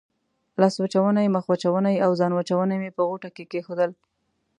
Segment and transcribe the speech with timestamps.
[0.61, 3.91] لاسوچونې، مخوچونې او ځانوچونی مې په غوټه کې کېښودل.